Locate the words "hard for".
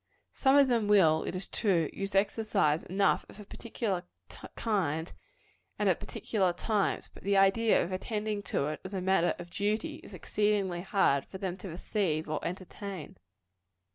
10.81-11.37